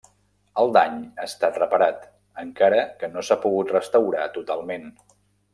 El 0.61 0.71
dany 0.77 0.95
ha 1.01 1.27
estat 1.27 1.59
reparat, 1.63 2.09
encara 2.45 2.81
que 3.03 3.13
no 3.13 3.25
s'ha 3.29 3.41
pogut 3.47 3.77
restaurar 3.79 4.29
totalment. 4.39 4.93